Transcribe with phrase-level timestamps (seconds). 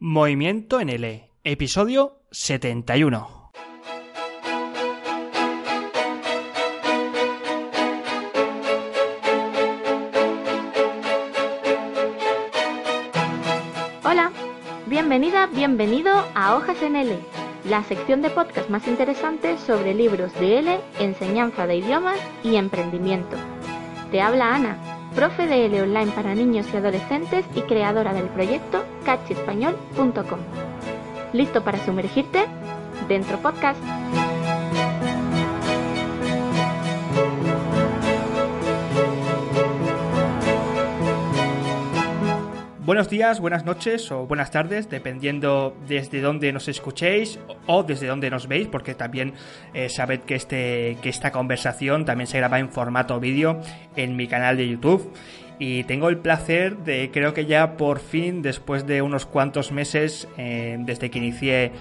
[0.00, 3.52] Movimiento en L, episodio 71.
[14.02, 14.32] Hola,
[14.86, 17.16] bienvenida, bienvenido a Hojas en L,
[17.68, 23.36] la sección de podcast más interesante sobre libros de L, enseñanza de idiomas y emprendimiento.
[24.10, 24.85] Te habla Ana
[25.16, 30.38] profe de L online para niños y adolescentes y creadora del proyecto catchespañol.com.
[31.32, 32.44] ¿Listo para sumergirte?
[33.08, 33.80] Dentro podcast.
[42.86, 48.30] Buenos días, buenas noches o buenas tardes, dependiendo desde dónde nos escuchéis o desde dónde
[48.30, 49.34] nos veis, porque también
[49.74, 53.60] eh, sabed que, este, que esta conversación también se graba en formato vídeo
[53.96, 55.12] en mi canal de YouTube.
[55.58, 60.28] Y tengo el placer de, creo que ya por fin, después de unos cuantos meses,
[60.36, 61.72] eh, desde que inicié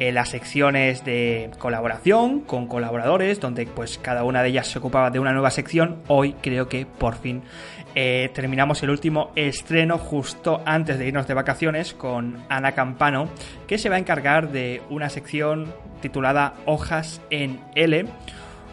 [0.00, 5.10] eh, las secciones de colaboración con colaboradores, donde pues cada una de ellas se ocupaba
[5.10, 7.42] de una nueva sección, hoy creo que por fin
[7.96, 13.28] eh, terminamos el último estreno justo antes de irnos de vacaciones con Ana Campano,
[13.66, 18.06] que se va a encargar de una sección titulada Hojas en L.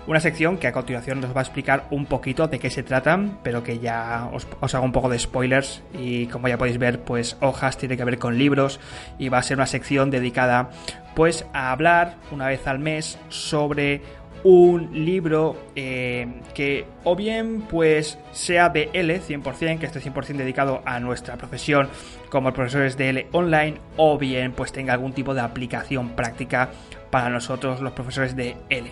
[0.08, 3.40] Una sección que a continuación nos va a explicar un poquito de qué se tratan,
[3.42, 7.38] pero que ya os, hago un poco de spoilers y como ya podéis ver, pues
[7.42, 8.80] hojas tiene que ver con libros
[9.18, 10.70] y va a ser una sección dedicada
[11.16, 14.02] pues a hablar una vez al mes sobre
[14.44, 20.84] un libro eh, que o bien pues sea de L 100%, que esté 100% dedicado
[20.86, 21.90] a nuestra profesión
[22.30, 26.70] como profesores de L online, o bien pues tenga algún tipo de aplicación práctica
[27.10, 28.92] para nosotros los profesores de L.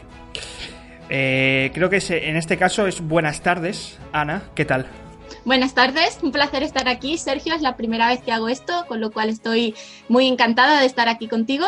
[1.15, 4.87] Eh, creo que en este caso es buenas tardes, Ana, ¿qué tal?
[5.45, 7.19] Buenas tardes, un placer estar aquí.
[7.19, 9.75] Sergio, es la primera vez que hago esto, con lo cual estoy
[10.09, 11.67] muy encantada de estar aquí contigo.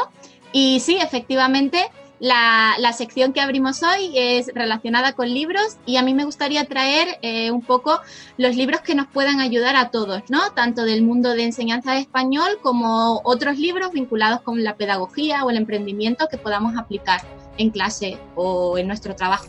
[0.51, 1.77] Y sí, efectivamente,
[2.19, 7.19] la, sección que abrimos hoy es relacionada con libros y a mí me gustaría traer
[7.21, 7.99] eh, un poco
[8.37, 10.39] los libros que nos puedan ayudar a todos, ¿no?
[10.55, 15.51] Tanto del mundo de enseñanza de español como otros libros vinculados con la pedagogía o
[15.51, 17.21] el emprendimiento que podamos aplicar
[17.57, 19.47] en clase o en nuestro trabajo.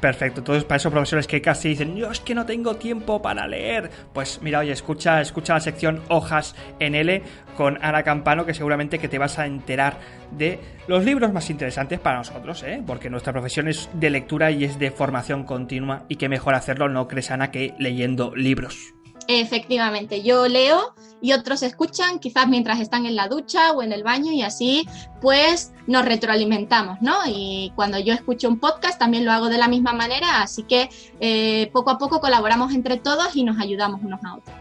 [0.00, 3.46] Perfecto, entonces para esos profesores que casi dicen, yo es que no tengo tiempo para
[3.46, 7.22] leer, pues mira, oye, escucha, escucha la sección Hojas en L
[7.54, 9.98] con Ana Campano, que seguramente que te vas a enterar
[10.30, 12.82] de los libros más interesantes para nosotros, ¿eh?
[12.86, 16.88] porque nuestra profesión es de lectura y es de formación continua y que mejor hacerlo,
[16.88, 18.94] no crees Ana, que leyendo libros.
[19.38, 24.02] Efectivamente, yo leo y otros escuchan, quizás mientras están en la ducha o en el
[24.02, 24.88] baño y así
[25.20, 27.14] pues nos retroalimentamos, ¿no?
[27.26, 30.88] Y cuando yo escucho un podcast también lo hago de la misma manera, así que
[31.20, 34.56] eh, poco a poco colaboramos entre todos y nos ayudamos unos a otros.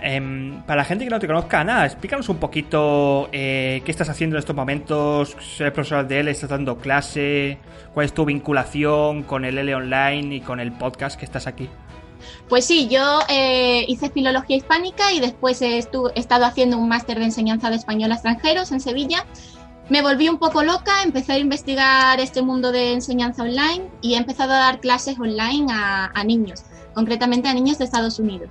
[0.00, 4.08] Em, para la gente que no te conozca, Ana, explícanos un poquito eh, qué estás
[4.08, 7.58] haciendo en estos momentos, eres profesor de él, estás dando clase,
[7.94, 11.68] cuál es tu vinculación con el L Online y con el podcast que estás aquí.
[12.48, 17.24] Pues sí, yo eh, hice filología hispánica y después he, estado haciendo un máster de
[17.24, 19.26] enseñanza de español a extranjeros en Sevilla.
[19.88, 24.16] Me volví un poco loca, empecé a investigar este mundo de enseñanza online y he
[24.16, 28.48] empezado a dar clases online a niños concretamente a niños de Estados Unidos.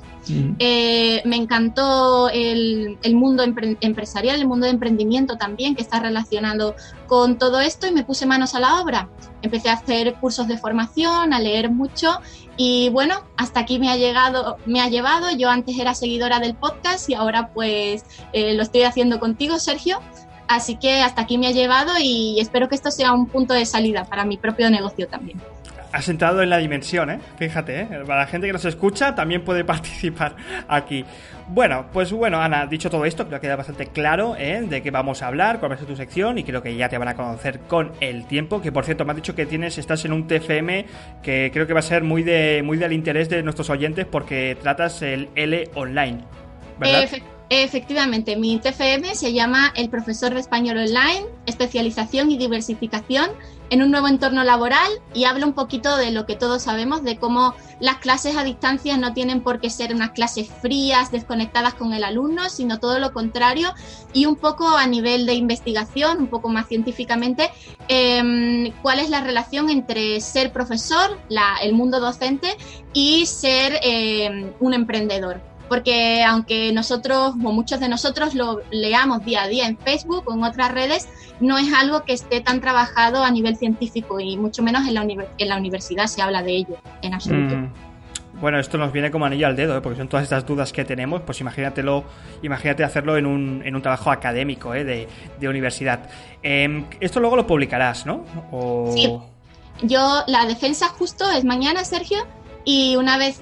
[0.59, 6.75] Eh, me encantó el, mundo empresarial, el mundo de emprendimiento también, que está relacionado
[7.07, 9.09] con todo esto y me puse manos a la obra.
[9.41, 12.19] Empecé a hacer cursos de formación, a leer mucho
[12.57, 15.31] y bueno, hasta aquí me ha llegado, me ha llevado.
[15.35, 19.99] Yo antes era seguidora del podcast y ahora pues eh, lo estoy haciendo contigo, Sergio.
[20.47, 23.65] Así que hasta aquí me ha llevado y espero que esto sea un punto de
[23.65, 25.41] salida para mi propio negocio también.
[25.91, 27.19] Has entrado en la dimensión, ¿eh?
[27.37, 27.87] Fíjate, ¿eh?
[28.07, 30.35] Para la gente que nos escucha también puede participar
[30.67, 31.05] aquí.
[31.47, 34.61] Bueno, pues bueno, Ana, dicho todo esto, creo que queda bastante claro ¿eh?
[34.61, 36.87] de qué vamos a hablar, cuál va a ser tu sección y creo que ya
[36.87, 38.61] te van a conocer con el tiempo.
[38.61, 40.85] Que por cierto, me has dicho que tienes, estás en un TFM
[41.21, 44.57] que creo que va a ser muy, de, muy del interés de nuestros oyentes porque
[44.61, 46.19] tratas el L online,
[46.79, 47.03] ¿verdad?
[47.03, 47.40] Efectivamente,
[48.37, 53.29] mi TFM se llama El Profesor de Español Online, especialización y diversificación
[53.69, 57.17] en un nuevo entorno laboral y hablo un poquito de lo que todos sabemos, de
[57.17, 61.91] cómo las clases a distancia no tienen por qué ser unas clases frías, desconectadas con
[61.91, 63.73] el alumno, sino todo lo contrario
[64.13, 67.49] y un poco a nivel de investigación, un poco más científicamente,
[67.89, 71.19] em, cuál es la relación entre ser profesor,
[71.61, 72.55] el mundo docente
[72.93, 79.43] y ser em, un emprendedor porque aunque nosotros o muchos de nosotros lo leamos día
[79.43, 81.07] a día en Facebook o en otras redes,
[81.39, 85.03] no es algo que esté tan trabajado a nivel científico y mucho menos en la,
[85.03, 87.55] en la universidad se habla de ello en absoluto.
[87.55, 87.69] Mm.
[88.41, 89.79] Bueno, esto nos viene como anillo al dedo, ¿eh?
[89.79, 92.03] porque son todas estas dudas que tenemos, pues imagínatelo,
[92.41, 94.83] imagínate hacerlo en un, en un trabajo académico ¿eh?
[94.83, 95.07] de,
[95.39, 96.01] de, universidad.
[96.43, 98.25] Em, esto luego lo publicarás, ¿no?
[98.93, 99.09] Sí.
[99.83, 102.27] Yo, la defensa justo es mañana, Sergio,
[102.63, 103.41] y una vez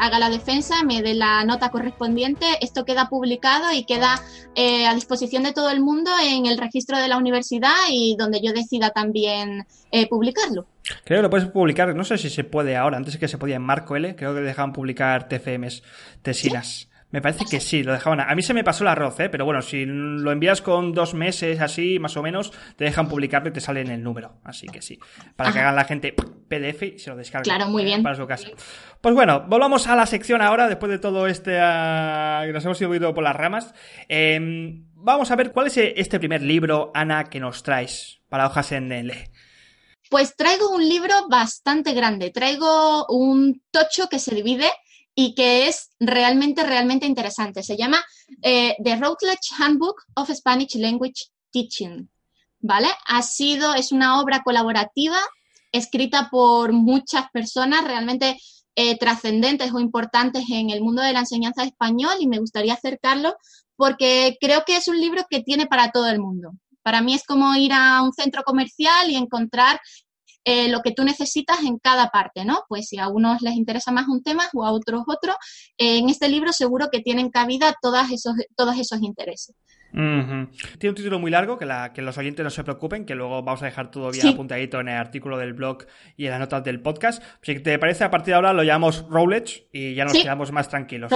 [0.00, 4.20] haga la defensa, me dé la nota correspondiente, esto queda publicado y queda
[4.54, 8.40] eh, a disposición de todo el mundo en el registro de la universidad y donde
[8.42, 10.66] yo decida también eh, publicarlo.
[11.04, 13.56] Creo que lo puedes publicar, no sé si se puede ahora, antes que se podía
[13.56, 15.82] en Marco L, creo que dejaban publicar TFMs,
[16.22, 16.88] tesinas.
[17.16, 18.20] Me parece que sí, lo dejaban.
[18.20, 19.30] A mí se me pasó el arroz, ¿eh?
[19.30, 23.48] pero bueno, si lo envías con dos meses así, más o menos, te dejan publicarlo
[23.48, 24.34] y te sale en el número.
[24.44, 24.98] Así que sí,
[25.34, 27.44] para que hagan la gente PDF y se lo descarguen.
[27.44, 28.02] Claro, muy bien.
[28.02, 28.48] Para su casa.
[29.00, 32.78] Pues bueno, volvamos a la sección ahora, después de todo este uh, que nos hemos
[32.82, 33.72] ido por las ramas.
[34.08, 38.72] Em, vamos a ver cuál es este primer libro, Ana, que nos traes para hojas
[38.72, 39.30] en L.
[40.10, 42.30] Pues traigo un libro bastante grande.
[42.30, 44.68] Traigo un tocho que se divide
[45.18, 47.62] y que es realmente, realmente interesante.
[47.62, 48.04] Se llama
[48.42, 52.08] eh, The Routledge Handbook of Spanish Language Teaching.
[52.60, 52.88] ¿Vale?
[53.06, 55.18] Ha sido, es una obra colaborativa
[55.72, 58.36] escrita por muchas personas realmente
[58.74, 62.74] eh, trascendentes o importantes en el mundo de la enseñanza de español y me gustaría
[62.74, 63.34] acercarlo
[63.74, 66.52] porque creo que es un libro que tiene para todo el mundo.
[66.82, 69.80] Para mí es como ir a un centro comercial y encontrar
[70.48, 72.62] eh, lo que tú necesitas en cada parte, ¿no?
[72.68, 75.32] Pues si a unos les interesa más un tema o a otros otro,
[75.76, 79.56] eh, en este libro seguro que tienen cabida todas esos, todos esos intereses.
[79.92, 83.42] Tiene un título muy largo, que, la, que los oyentes no se preocupen, que luego
[83.42, 85.86] vamos a dejar todo bien apuntadito en el artículo del blog
[86.16, 87.22] y en las notas del podcast.
[87.42, 90.68] Si te parece, a partir de ahora lo llamamos Rowledge y ya nos quedamos más
[90.68, 91.10] tranquilos.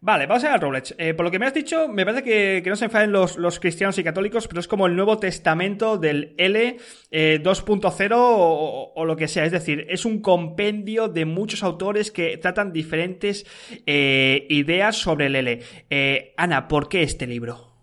[0.00, 0.94] Vale, vamos a ir al Rowledge.
[0.98, 3.60] Eh, por lo que me has dicho, me parece que, no se enfaden los, los,
[3.60, 6.76] cristianos y católicos, pero es como el Nuevo Testamento del L
[7.10, 9.44] 2.0 eh, o, lo que sea.
[9.44, 13.46] Es decir, es un compendio de muchos autores que tratan diferentes
[13.86, 16.32] eh, ideas sobre el L.
[16.36, 17.73] Ana, ¿por qué este libro?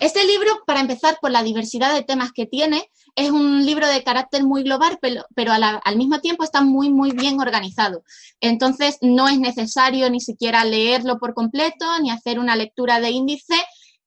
[0.00, 4.04] Este libro, para empezar, por la diversidad de temas que tiene, es un libro de
[4.04, 8.04] carácter muy global, pero, al mismo tiempo está muy, muy bien organizado.
[8.40, 13.54] Entonces, no es necesario ni siquiera leerlo por completo, ni hacer una lectura de índice.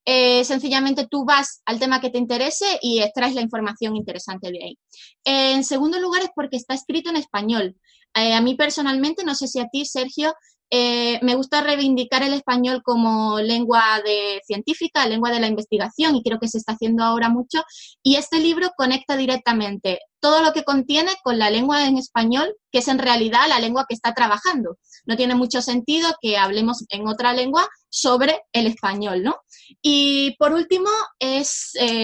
[0.06, 4.64] Eh, sencillamente tú vas al tema que te interese y extraes la información interesante de
[4.64, 4.80] ahí.
[5.26, 7.76] en segundo lugar, es porque está escrito en español.
[8.16, 10.34] Eh, a mí personalmente, no sé si a ti, Sergio,
[10.74, 16.24] eh, me gusta reivindicar el español como lengua de científica, lengua de la investigación, y
[16.24, 17.62] creo que se está haciendo ahora mucho.
[18.02, 22.80] Y este libro conecta directamente todo lo que contiene con la lengua en español, que
[22.80, 24.78] es en realidad la lengua que está trabajando.
[25.06, 29.36] No tiene mucho sentido que hablemos en otra lengua sobre el español, ¿no?
[29.82, 30.88] Y por último,
[31.20, 31.44] eh,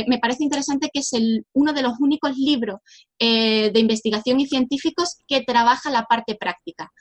[0.07, 1.11] me parece interesante que es
[1.53, 2.79] uno de los únicos libros
[3.19, 6.91] eh, de investigación y científicos que trabaja la parte práctica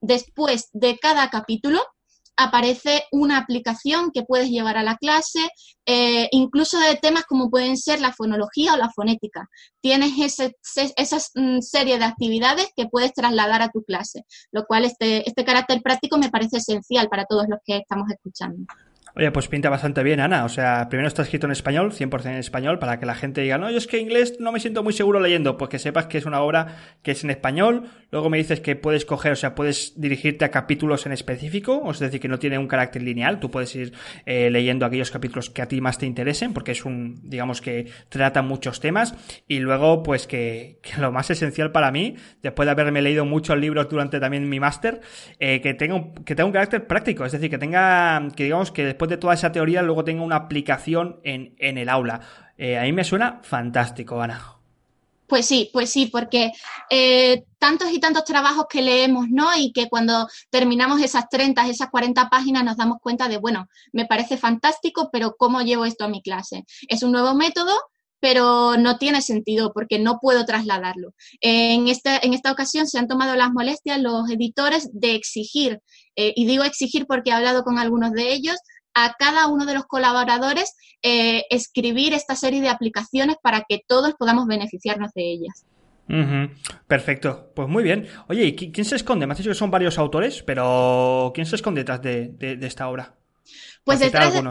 [0.00, 1.80] después de cada capítulo
[2.36, 5.48] aparece una aplicación que puedes llevar a la clase,
[5.86, 9.48] eh, incluso de temas como pueden ser la fonología o la fonética.
[9.80, 15.26] Tienes esa mm, serie de actividades que puedes trasladar a tu clase, lo cual este,
[15.28, 18.66] este carácter práctico me parece esencial para todos los que estamos escuchando.
[19.18, 20.44] Oye, pues pinta bastante bien, Ana.
[20.44, 23.56] O sea, primero está escrito en español, 100% en español, para que la gente diga,
[23.56, 25.56] no, yo es que inglés no me siento muy seguro leyendo.
[25.56, 27.84] Pues que sepas que es una obra que es en español.
[28.10, 31.98] Luego me dices que puedes coger, o sea, puedes dirigirte a capítulos en específico, es
[31.98, 33.40] decir, que no tiene un carácter lineal.
[33.40, 33.94] Tú puedes ir
[34.26, 37.86] eh, leyendo aquellos capítulos que a ti más te interesen, porque es un, digamos que
[38.10, 39.14] trata muchos temas.
[39.48, 43.56] Y luego, pues que, que lo más esencial para mí, después de haberme leído muchos
[43.56, 45.00] libros durante también mi máster,
[45.40, 47.24] eh, que tenga, un, que tenga un carácter práctico.
[47.24, 50.36] Es decir, que tenga, que digamos que después de toda esa teoría luego tenga una
[50.36, 52.20] aplicación en, el aula.
[52.58, 54.56] Eh, a mí me suena fantástico, Ana.
[55.26, 56.52] Pues sí, pues sí, porque
[56.88, 59.48] eh, tantos y tantos trabajos que leemos, ¿no?
[59.56, 64.06] Y que cuando terminamos esas 30, esas 40 páginas nos damos cuenta de, bueno, me
[64.06, 66.64] parece fantástico, pero ¿cómo llevo esto a mi clase?
[66.88, 67.72] Es un nuevo método,
[68.20, 71.12] pero no tiene sentido porque no puedo trasladarlo.
[71.40, 75.80] En, este, en esta ocasión se han tomado las molestias los editores de exigir,
[76.14, 78.56] eh, y digo exigir porque he hablado con algunos de ellos,
[78.96, 84.14] a cada uno de los colaboradores eh, escribir esta serie de aplicaciones para que todos
[84.14, 85.66] podamos beneficiarnos de ellas.
[86.86, 88.08] Perfecto, pues muy bien.
[88.28, 89.26] Oye, ¿y quién se esconde?
[89.26, 93.14] Me has dicho que son varios autores, pero ¿quién se esconde detrás de, esta obra?
[93.84, 94.42] Pues detrás, de,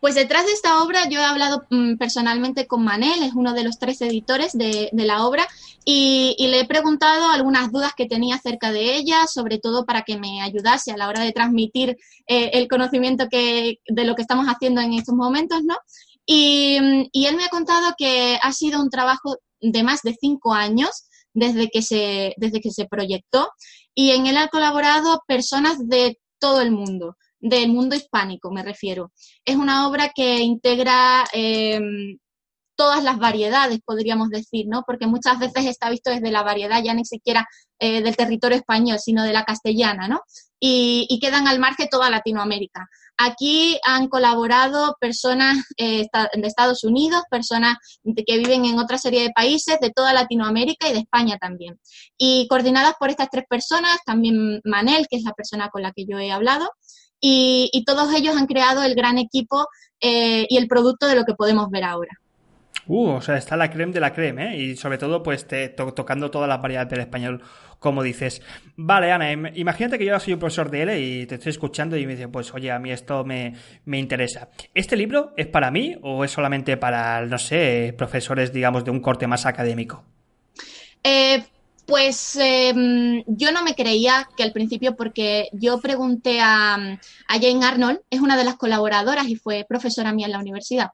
[0.00, 3.64] pues detrás de esta obra yo he hablado mm, personalmente con Manel, es uno de
[3.64, 5.46] los tres editores de, la obra,
[5.84, 10.18] y, le he preguntado algunas dudas que tenía acerca de ella, sobre todo para que
[10.18, 14.46] me ayudase a la hora de transmitir eh, el conocimiento que, de lo que estamos
[14.46, 15.76] haciendo en estos momentos, ¿no?
[16.26, 16.78] Y,
[17.12, 21.06] y, él me ha contado que ha sido un trabajo de más de cinco años
[21.34, 23.50] desde que se, desde que se proyectó
[23.94, 29.12] y en él han colaborado personas de todo el mundo del mundo hispánico, me refiero.
[29.44, 32.18] Es una obra que integra em,
[32.76, 34.84] todas las variedades, podríamos decir, ¿no?
[34.86, 38.98] Porque muchas veces está visto desde la variedad ya ni siquiera eh, del territorio español,
[38.98, 40.20] sino de la castellana, ¿no?
[40.60, 42.88] Y, quedan al margen toda Latinoamérica.
[43.18, 49.30] Aquí han colaborado personas eh, de Estados Unidos, personas que viven en otra serie de
[49.30, 51.78] países, de toda Latinoamérica y de España también.
[52.16, 56.04] Y coordinadas por estas tres personas, también Manel, que es la persona con la que
[56.06, 56.70] yo he hablado,
[57.20, 59.66] y, todos ellos han creado el gran equipo
[60.00, 62.10] eh, y el producto de lo que podemos ver ahora.
[62.88, 64.56] Uh, o sea, está la creme de la creme, ¿eh?
[64.56, 67.42] Y sobre todo, pues, te, tocando todas las variedades del español,
[67.80, 68.42] como dices.
[68.76, 72.06] Vale, Ana, imagínate que yo soy un profesor de L y te estoy escuchando y
[72.06, 73.54] me dice, pues, oye, a mí esto me,
[73.86, 74.50] me interesa.
[74.72, 79.00] ¿Este libro es para mí o es solamente para, no sé, profesores, digamos, de un
[79.00, 80.04] corte más académico?
[81.02, 81.42] Eh,
[81.86, 88.00] pues em, yo no me creía que al principio, porque yo pregunté a, Jane Arnold,
[88.10, 90.88] es una de las colaboradoras y fue profesora mía en la universidad.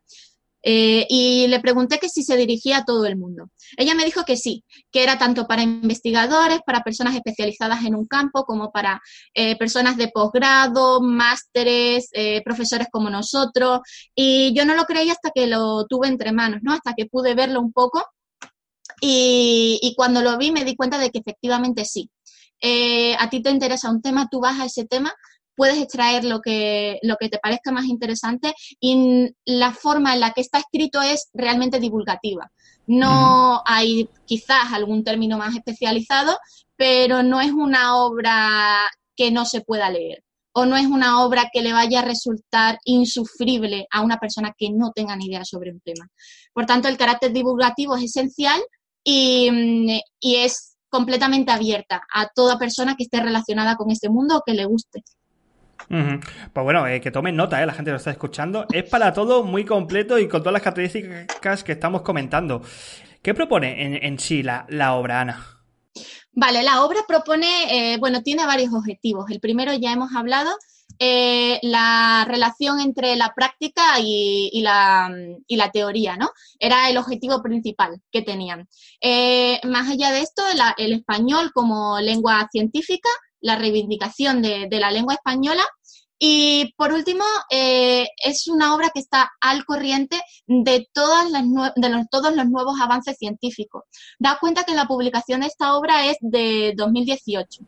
[0.65, 3.51] Eh, y le pregunté que si se dirigía a todo el mundo.
[3.77, 8.07] Ella me dijo que sí, que era tanto para investigadores, para personas especializadas en un
[8.07, 9.01] campo, como para
[9.35, 13.81] eh, personas de posgrado, másteres, eh, profesores como nosotros.
[14.15, 16.73] Y yo no lo creía hasta que lo tuve entre manos, ¿no?
[16.73, 18.05] Hasta que pude verlo un poco
[19.05, 22.09] y, cuando lo vi me di cuenta de que efectivamente sí.
[22.61, 25.13] Eh, a ti te interesa un tema, tú vas a ese tema,
[25.57, 30.31] puedes extraer lo que, lo que te parezca más interesante y la forma en la
[30.31, 32.53] que está escrito es realmente divulgativa.
[32.87, 36.39] No hay quizás algún término más especializado,
[36.77, 40.23] pero no es una obra que no se pueda leer
[40.55, 44.71] o no es una obra que le vaya a resultar insufrible a una persona que
[44.71, 46.09] no tenga ni idea sobre un tema.
[46.53, 48.61] Por tanto, el carácter divulgativo es esencial
[49.05, 54.55] y, es completamente abierta a toda persona que esté relacionada con este mundo o que
[54.55, 55.03] le guste.
[55.89, 58.67] Pues bueno, eh, que tomen nota, eh, la gente lo está escuchando.
[58.73, 62.63] Es para todo muy completo y con todas las características que estamos comentando.
[63.23, 65.47] ¿Qué propone en, sí la, obra, Ana?
[66.33, 69.31] Vale, la obra propone, eh, bueno, tiene varios objetivos.
[69.31, 70.51] El primero ya hemos hablado,
[71.05, 75.11] eh, la relación entre la práctica y, la,
[75.73, 76.31] teoría, ¿no?
[76.61, 78.69] Era el objetivo principal que tenían.
[79.01, 80.45] Eh, más allá de esto,
[80.77, 83.09] el español como lengua científica,
[83.41, 85.65] la reivindicación de, la lengua española
[86.21, 91.43] y por último, eh, es una obra que está al corriente de, todas las
[91.75, 93.83] de todos los nuevos avances científicos.
[94.21, 97.65] Da cuenta que la publicación de esta obra es de 2018.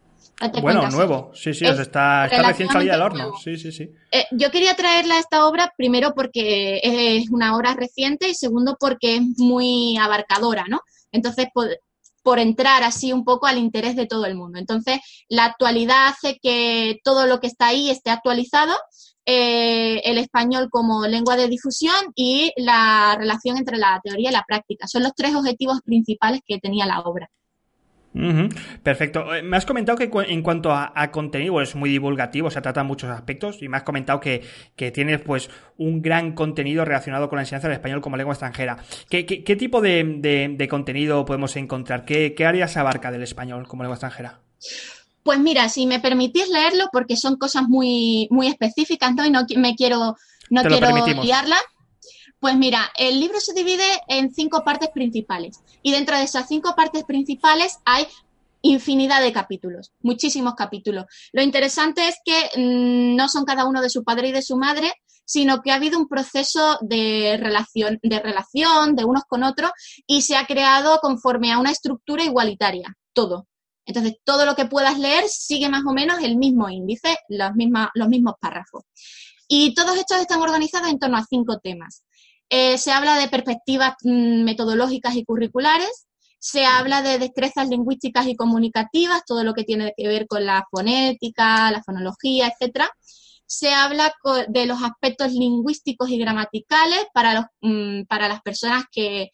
[0.61, 3.33] Bueno, nuevo, sí, sí, está, recién salida del horno.
[3.43, 3.91] Sí, sí, sí.
[4.11, 8.77] Eh, yo quería traerla a esta obra primero porque es una obra reciente y segundo
[8.79, 10.81] porque es muy abarcadora, ¿no?
[11.13, 14.59] Entonces, por, entrar así un poco al interés de todo el mundo.
[14.59, 14.99] Entonces,
[15.29, 18.75] la actualidad hace que todo lo que está ahí esté actualizado,
[19.27, 24.45] eh, el español como lengua de difusión y la relación entre la teoría y la
[24.47, 24.89] práctica.
[24.89, 27.31] Son los tres objetivos principales que tenía la obra.
[28.83, 29.35] Perfecto.
[29.35, 33.11] Eh, me has comentado que en cuanto a, contenido es muy divulgativo, se trata muchos
[33.11, 34.43] aspectos y me has comentado que,
[34.93, 38.79] tienes pues un gran contenido relacionado con la enseñanza del español como lengua extranjera.
[39.09, 39.25] ¿Qué,
[39.59, 42.05] tipo de, contenido podemos encontrar?
[42.05, 44.41] ¿Qué, áreas abarca del español como lengua extranjera?
[45.25, 49.25] Pues mira, si me permitís leerlo, porque son cosas muy, muy específicas ¿no?
[49.27, 50.17] y no me quiero,
[50.51, 51.57] no quiero liarla.
[52.45, 56.75] Pues mira, el libro se divide en cinco partes principales y dentro de esas cinco
[56.77, 58.07] partes principales hay
[58.61, 61.07] infinidad de capítulos, muchísimos capítulos.
[61.33, 64.59] Lo interesante es que mm, no son cada uno de su padre y de su
[64.59, 64.93] madre,
[65.25, 69.71] sino que ha habido un proceso de relación, de relación de unos con otros
[70.07, 73.49] y se ha creado conforme a una estructura igualitaria, todo.
[73.87, 77.53] Entonces, todo lo que puedas leer sigue más o menos el mismo índice, los,
[77.95, 78.83] los mismos párrafos.
[79.49, 82.05] Y todos estos están organizados en torno a cinco temas.
[82.51, 86.07] Eh, se habla de perspectivas mm, metodológicas y curriculares,
[86.39, 90.65] se habla de destrezas lingüísticas y comunicativas, todo lo que tiene que ver con la
[90.71, 92.91] fonética, la fonología, etcétera.
[93.47, 94.13] se habla
[94.49, 99.31] de los aspectos lingüísticos y gramaticales para, los, mm, para las personas que,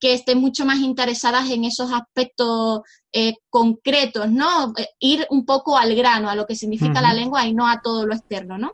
[0.00, 2.80] que estén mucho más interesadas en esos aspectos
[3.12, 4.72] eh, concretos, ¿no?
[4.76, 7.80] Eh, ir un poco al grano, a lo que significa la lengua y no a
[7.82, 8.72] todo lo externo, ¿no?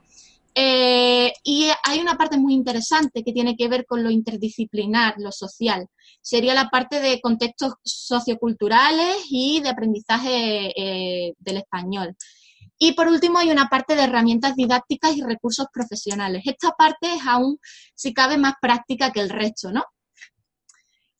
[0.54, 5.32] Eh, y hay una parte muy interesante que tiene que ver con lo interdisciplinar, lo
[5.32, 5.88] social.
[6.22, 12.16] Sería la parte de contextos socioculturales y de aprendizaje del español.
[12.78, 16.42] Y por último, hay una parte de herramientas didácticas y recursos profesionales.
[16.44, 17.58] Esta parte es aún,
[17.94, 19.84] si cabe, más práctica que el resto, ¿no?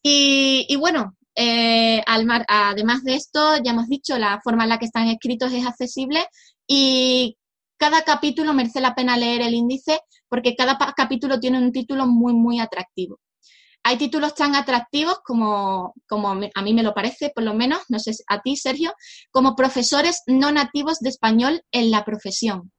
[0.03, 5.09] Y, bueno, eh, además de esto, ya hemos dicho, la forma en la que están
[5.09, 6.27] escritos es accesible
[6.67, 7.39] y
[7.77, 12.33] cada capítulo merece la pena leer el índice porque cada capítulo tiene un título muy,
[12.33, 13.21] muy atractivo.
[13.87, 17.99] Hay títulos tan atractivos como, como a mí me lo parece, por lo menos, no
[17.99, 18.95] sé a ti, Sergio,
[19.31, 22.73] como profesores no nativos de español en la profesión.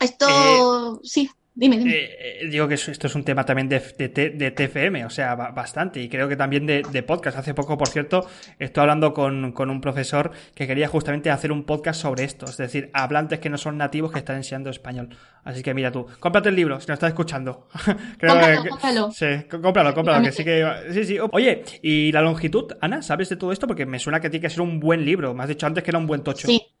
[0.00, 1.30] Esto, eh, sí.
[1.56, 1.92] Dime, dime.
[1.94, 6.00] Eh, eh, digo que esto es un tema también de, de, TFM, o sea, bastante.
[6.00, 7.38] Y creo que también de, podcast.
[7.38, 8.26] Hace poco, por cierto,
[8.58, 12.46] estoy hablando con, un profesor que quería justamente hacer un podcast sobre esto.
[12.46, 15.10] Es decir, hablantes que no son nativos que están enseñando español.
[15.44, 17.68] Así que mira tú, cómprate el libro si nos estás escuchando.
[18.20, 19.10] cómpralo, cómpralo.
[19.12, 20.24] Sí, cómpralo, cómpralo.
[20.24, 20.66] Que sí que.
[20.90, 21.18] Sí, sí.
[21.30, 23.00] Oye, ¿y la longitud, Ana?
[23.00, 23.68] ¿Sabes de todo esto?
[23.68, 25.34] Porque me suena que tiene que ser un buen libro.
[25.34, 26.48] Me has dicho antes que era un buen tocho.
[26.48, 26.73] Sí.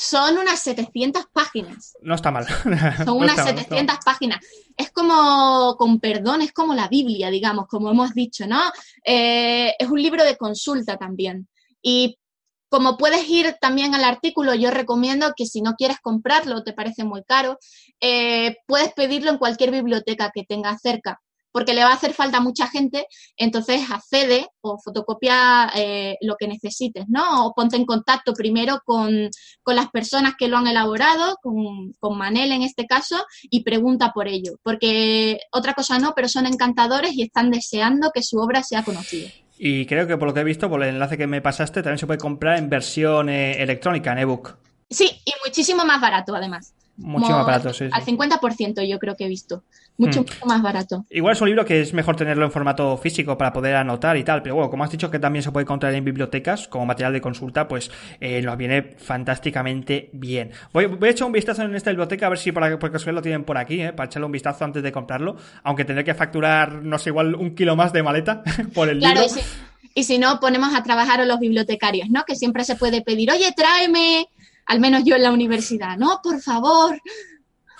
[0.00, 1.96] Son unas 700 páginas.
[2.02, 2.46] No está mal.
[3.04, 4.38] Son unas 700 páginas.
[4.76, 8.60] Es como, con perdón, es como la Biblia, digamos, como hemos dicho, ¿no?
[9.04, 11.48] Eh, es un libro de consulta también.
[11.82, 12.16] Y
[12.68, 17.02] como puedes ir también al artículo, yo recomiendo que si no quieres comprarlo, te parece
[17.02, 17.58] muy caro,
[18.00, 21.20] eh, puedes pedirlo en cualquier biblioteca que tengas cerca
[21.58, 26.46] porque le va a hacer falta mucha gente, entonces accede o fotocopia eh, lo que
[26.46, 27.46] necesites, ¿no?
[27.46, 29.28] O ponte en contacto primero con,
[29.66, 34.28] las personas que lo han elaborado, con, con, Manel en este caso, y pregunta por
[34.28, 38.84] ello, porque otra cosa no, pero son encantadores y están deseando que su obra sea
[38.84, 39.28] conocida.
[39.58, 41.98] Y creo que por lo que he visto, por el enlace que me pasaste, también
[41.98, 44.58] se puede comprar en versión eh, electrónica, en ebook.
[44.88, 46.72] Sí, y muchísimo más barato además.
[46.98, 49.62] Mucho más barato, sí, Al 50% yo creo que he visto.
[49.98, 50.48] Mucho, hmm.
[50.48, 51.04] más barato.
[51.10, 54.22] Igual es un libro que es mejor tenerlo en formato físico para poder anotar y
[54.22, 57.12] tal, pero bueno, como has dicho que también se puede encontrar en bibliotecas como material
[57.12, 60.52] de consulta, pues eh, nos viene fantásticamente bien.
[60.72, 63.18] Voy, voy, a echar un vistazo en esta biblioteca a ver si por, por casualidad
[63.18, 66.14] lo tienen por aquí, eh, para echarle un vistazo antes de comprarlo, aunque tendré que
[66.14, 68.42] facturar, no sé, igual un kilo más de maleta
[68.74, 69.22] por el libro.
[69.94, 72.24] Y si no, ponemos a trabajar a los bibliotecarios, ¿no?
[72.24, 74.28] Que siempre se puede pedir, oye, tráeme,
[74.66, 77.00] al menos yo en la universidad, no, por favor.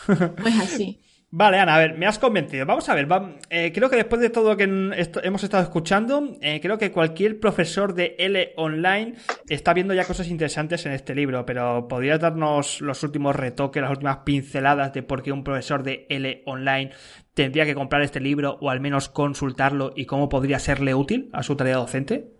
[0.42, 0.98] Pues así.
[1.30, 2.64] Vale, Ana, a ver, me has convencido.
[2.64, 3.06] Vamos a ver,
[3.50, 7.38] eh, creo que después de todo lo que hemos estado escuchando, eh, creo que cualquier
[7.38, 9.14] profesor de L online
[9.46, 13.90] está viendo ya cosas interesantes en este libro, pero ¿podrías darnos los últimos retoques, las
[13.90, 16.92] últimas pinceladas de por qué un profesor de L online
[17.34, 21.42] tendría que comprar este libro o al menos consultarlo y cómo podría serle útil a
[21.42, 22.32] su tarea docente?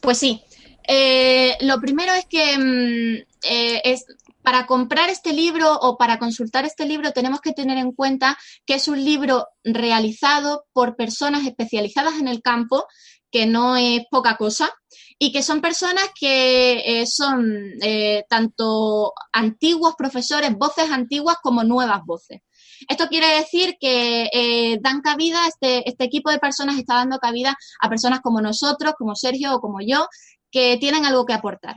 [0.00, 0.40] Pues sí.
[0.86, 3.24] Eh, lo primero es que mm,
[3.82, 4.06] es,
[4.44, 8.74] para comprar este libro o para consultar este libro tenemos que tener en cuenta que
[8.74, 12.86] es un libro realizado por personas especializadas en el campo,
[13.30, 14.70] que no es poca cosa,
[15.18, 22.02] y que son personas que eh, son eh, tanto antiguos profesores, voces antiguas como nuevas
[22.04, 22.42] voces.
[22.86, 27.56] Esto quiere decir que eh, dan cabida, este, este equipo de personas está dando cabida
[27.80, 30.06] a personas como nosotros, como Sergio o como yo,
[30.50, 31.76] que tienen algo que aportar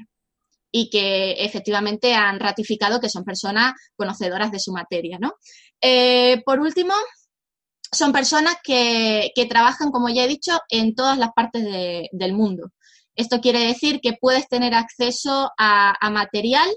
[0.71, 5.17] y que efectivamente han ratificado que son personas conocedoras de su materia.
[5.19, 5.33] ¿no?
[5.81, 6.93] Eh, por último,
[7.91, 11.63] son personas que, trabajan, como ya he dicho, en todas las partes
[12.11, 12.71] del mundo.
[13.15, 16.69] Esto quiere decir que puedes tener acceso a, material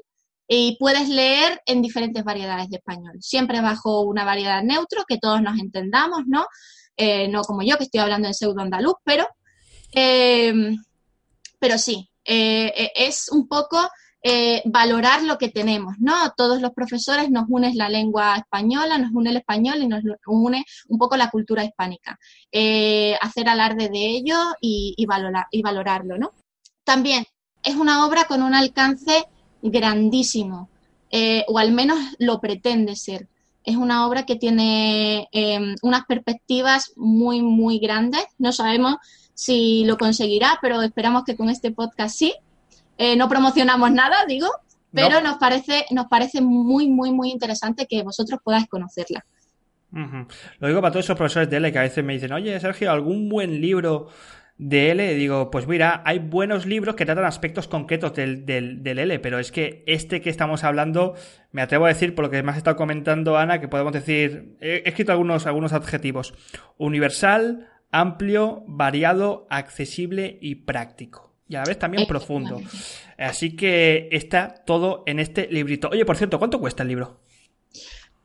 [0.48, 5.42] y puedes leer en diferentes variedades de español, siempre bajo una variedad neutro, que todos
[5.42, 6.46] nos entendamos, ¿no?
[6.96, 9.29] Eh, no como yo, que estoy hablando en pseudo andaluz, pero,
[9.92, 10.53] eh,
[11.59, 13.76] pero sí, eh, eh, es un poco
[14.22, 16.14] eh, valorar lo que tenemos, ¿no?
[16.36, 20.64] Todos los profesores nos une la lengua española, nos une el español y nos une
[20.88, 22.20] un poco la cultura hispánica.
[23.20, 26.30] hacer alarde de ello y, valorar, y valorarlo, ¿no?
[26.84, 27.26] También
[27.64, 29.24] es una obra con un alcance
[29.60, 30.68] grandísimo,
[31.48, 33.26] o al menos lo pretende ser.
[33.64, 38.24] Es una obra que tiene em, unas perspectivas muy, muy grandes.
[38.38, 38.98] No sabemos
[39.40, 42.35] si lo conseguirá, pero esperamos que con este podcast sí.
[42.98, 44.48] Eh, no promocionamos nada, digo,
[44.92, 49.24] pero nos parece, nos parece muy, muy, muy interesante que vosotros podáis conocerla.
[50.59, 52.90] Lo digo para todos esos profesores de L que a veces me dicen, oye, Sergio,
[52.90, 54.09] ¿algún buen libro
[54.59, 58.98] de L, digo, pues mira, hay buenos libros que tratan aspectos concretos del, del, del,
[58.98, 61.14] L, pero es que este que estamos hablando,
[61.50, 64.59] me atrevo a decir, por lo que me has estado comentando, Ana, que podemos decir,
[64.61, 66.35] he, escrito algunos, algunos adjetivos.
[66.76, 71.35] Universal, amplio, variado, accesible y práctico.
[71.48, 72.61] Y a la vez también profundo.
[73.18, 75.88] Así que está todo en este librito.
[75.88, 77.20] Oye, por cierto, ¿cuánto cuesta el libro?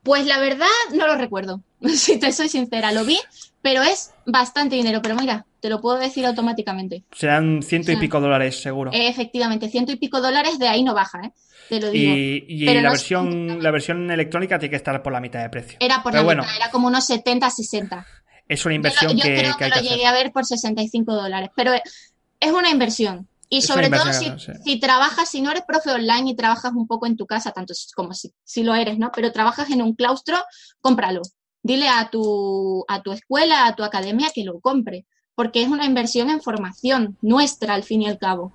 [0.04, 1.62] Pues la verdad no lo recuerdo,
[1.96, 3.18] si te soy sincera, lo vi,
[3.64, 7.04] pero es bastante dinero, pero mira, te lo puedo decir automáticamente.
[7.12, 8.92] Serán ciento y pico dólares, seguro.
[8.94, 11.32] efectivamente, ciento y pico dólares de ahí no baja, ¿eh?
[11.70, 12.14] Te lo digo.
[12.16, 15.78] Y, la, versión, la versión electrónica tiene que estar por la mitad de precio.
[15.82, 18.06] Era por la mitad, era como unos 70, 60.
[18.48, 22.52] Es una inversión que, creo que, lo llegué a ver por 65 dólares, pero es
[22.52, 23.28] una inversión.
[23.50, 27.16] Y sobre todo si, trabajas, si no eres profe online y trabajas un poco en
[27.16, 29.12] tu casa, tanto como si, si lo eres, ¿no?
[29.14, 30.38] Pero trabajas en un claustro,
[30.82, 31.22] cómpralo.
[31.62, 35.06] Dile a tu, a tu escuela, a tu academia que lo compre,
[35.36, 38.54] porque es una inversión en formación nuestra al fin y al cabo.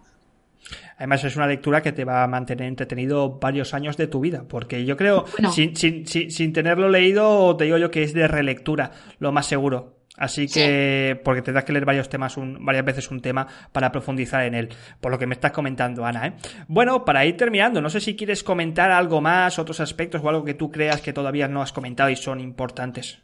[0.96, 4.44] Además, es una lectura que te va a mantener entretenido varios años de tu vida,
[4.49, 8.92] porque yo creo, sin, sin, sin, tenerlo leído, te digo yo que es de relectura,
[9.18, 9.96] lo más seguro.
[10.16, 14.44] Así que, porque tendrás que leer varios temas, un, varias veces un tema para profundizar
[14.44, 14.68] en él,
[15.01, 16.27] por lo que me estás comentando, Ana.
[16.27, 16.33] ¿eh?
[16.68, 20.44] Bueno, para ir terminando, no sé si quieres comentar algo más, otros aspectos o algo
[20.44, 23.18] que tú creas que todavía no has comentado y son importantes.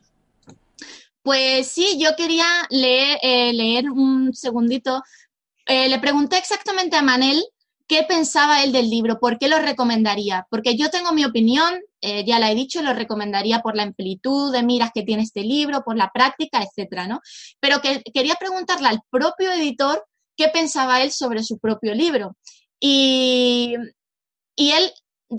[1.22, 5.02] Pues sí, yo quería leer, eh, leer un segundito.
[5.66, 7.44] Eh, le pregunté exactamente a Manel
[7.88, 10.46] qué pensaba él del libro, por qué lo recomendaría.
[10.50, 14.52] Porque yo tengo mi opinión, eh, ya la he dicho, lo recomendaría por la amplitud
[14.52, 17.20] de miras que tiene este libro, por la práctica, etcétera, ¿no?
[17.60, 20.04] Pero que, quería preguntarle al propio editor
[20.36, 22.36] qué pensaba él sobre su propio libro.
[22.80, 23.74] Y,
[24.56, 24.92] y él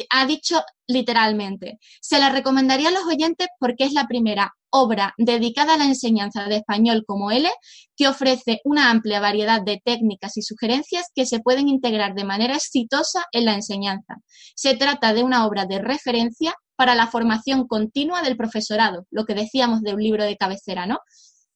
[0.09, 5.73] ha dicho literalmente, se la recomendaría a los oyentes porque es la primera obra dedicada
[5.73, 7.49] a la enseñanza de español como L,
[7.95, 12.55] que ofrece una amplia variedad de técnicas y sugerencias que se pueden integrar de manera
[12.55, 14.15] exitosa en la enseñanza.
[14.55, 19.33] Se trata de una obra de referencia para la formación continua del profesorado, lo que
[19.33, 20.99] decíamos de un libro de cabecera, ¿no?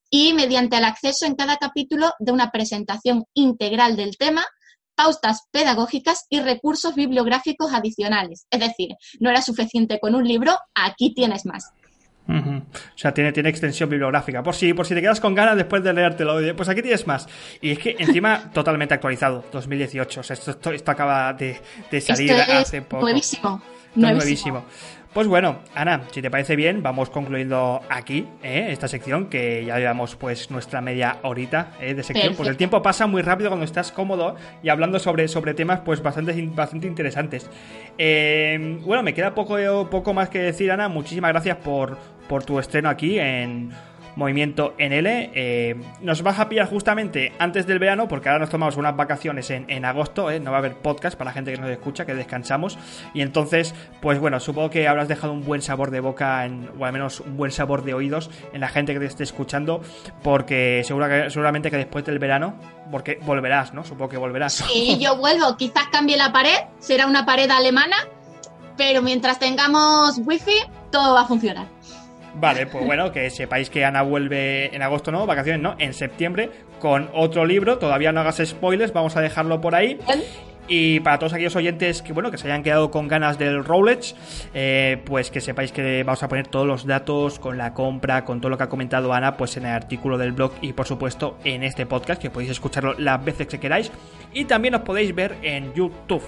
[0.10, 4.46] Y mediante el acceso en cada capítulo de una presentación integral del tema,
[5.02, 8.46] pautas pedagógicas y recursos bibliográficos adicionales.
[8.52, 11.72] Es decir, no era suficiente con un libro, aquí tienes más.
[12.30, 12.62] O
[12.96, 14.44] sea, tiene, tiene extensión bibliográfica.
[14.44, 17.28] Por si, por si te quedas con ganas después de leértelo, pues aquí tienes más.
[17.62, 20.20] Y es que encima totalmente actualizado, 2018.
[20.20, 21.60] O sea, esto, esto, acaba de,
[22.00, 23.02] salir hace poco.
[23.02, 23.62] Nuevísimo.
[23.96, 24.66] nuevísimo.
[25.14, 28.68] Pues bueno, Ana, si te parece bien, vamos concluyendo aquí ¿eh?
[28.70, 31.94] esta sección, que ya llevamos pues nuestra media horita ¿eh?
[31.94, 32.34] de sección.
[32.34, 36.02] Pues el tiempo pasa muy rápido cuando estás cómodo y hablando sobre, sobre temas pues
[36.02, 37.50] bastante, bastante interesantes.
[37.98, 39.58] Eh, bueno, me queda poco,
[39.90, 40.88] poco más que decir, Ana.
[40.88, 41.98] Muchísimas gracias por,
[42.30, 43.74] por tu estreno aquí en
[44.16, 45.08] Movimiento NL.
[45.08, 49.50] Eh, nos vas a pillar justamente antes del verano, porque ahora nos tomamos unas vacaciones
[49.50, 50.40] en, agosto, ¿eh?
[50.40, 52.78] no va a haber podcast para la gente que nos escucha, que descansamos.
[53.14, 56.86] Y entonces, pues bueno, supongo que habrás dejado un buen sabor de boca, en, o
[56.86, 59.82] al menos un buen sabor de oídos en la gente que te esté escuchando,
[60.24, 62.56] porque seguramente que después del verano,
[62.92, 63.84] porque volverás, ¿no?
[63.84, 64.54] Supongo que volverás.
[64.54, 67.96] Sí, yo vuelvo, quizás cambie la pared, será una pared alemana,
[68.78, 70.60] pero mientras tengamos wifi,
[70.92, 71.68] todo va a funcionar.
[72.36, 75.26] Vale, pues bueno, que sepáis que Ana vuelve en agosto, ¿no?
[75.26, 75.76] Vacaciones, ¿no?
[75.80, 77.78] En septiembre con otro libro.
[77.78, 80.00] Todavía no hagas spoilers, vamos a dejarlo por ahí.
[80.68, 84.16] Y para todos aquellos oyentes que bueno que se hayan quedado con ganas del Rolex,
[84.54, 88.40] eh, pues que sepáis que vamos a poner todos los datos con la compra, con
[88.40, 91.38] todo lo que ha comentado Ana, pues en el artículo del blog y por supuesto
[91.44, 93.92] en este podcast, que podéis escucharlo las veces que queráis.
[94.34, 96.24] Y también os podéis ver en YouTube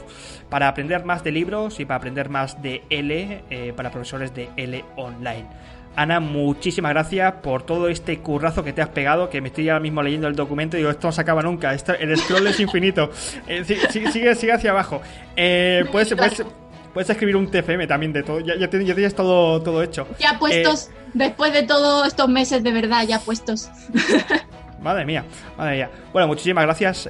[0.49, 4.49] para aprender más de libros y para aprender más de L eh, para profesores de
[4.57, 5.47] L online.
[5.95, 9.79] Ana, muchísimas gracias por todo este currazo que te has pegado, que me estoy ahora
[9.79, 13.12] mismo leyendo el documento y digo, esto no se acaba nunca, el scroll es infinito.
[13.47, 15.01] Eh, sigue, sigue, hacia abajo.
[15.36, 16.13] Eh, puedes,
[16.93, 20.08] puedes, escribir un TFM también de todo, ya, tienes todo, todo hecho.
[20.19, 23.69] Ya puestos, eh, después de todos estos meses de verdad, ya puestos.
[24.82, 25.23] Madre mía,
[25.58, 25.91] madre mía.
[26.12, 27.08] Bueno, muchísimas gracias,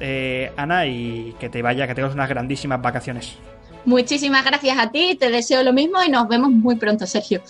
[0.56, 3.36] Ana, y que te vaya, que tengas unas grandísimas vacaciones.
[3.84, 7.42] Muchísimas gracias a ti, te deseo lo mismo y nos vemos muy pronto, Sergio.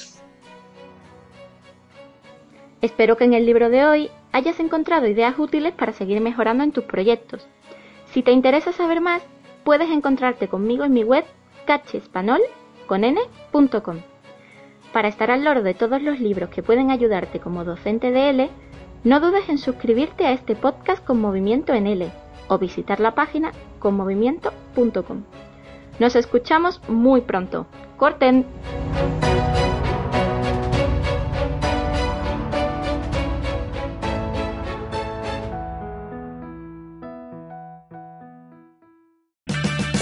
[2.84, 6.70] Espero que en el libro de hoy hayas encontrado ideas útiles para seguir mejorando en
[6.70, 7.46] tus proyectos.
[8.12, 9.22] Si te interesa saber más,
[9.64, 11.24] puedes encontrarte conmigo en mi web
[11.64, 13.96] cachespanol.com.
[14.92, 18.50] Para estar al loro de todos los libros que pueden ayudarte como docente de L,
[19.02, 22.12] no dudes en suscribirte a este podcast con Movimiento en L
[22.48, 25.22] o visitar la página conmovimiento.com.
[25.98, 27.64] Nos escuchamos muy pronto.
[27.96, 28.44] ¡Corten!